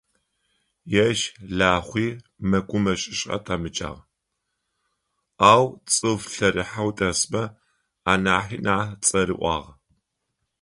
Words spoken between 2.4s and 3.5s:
мэкъумэщышӏэ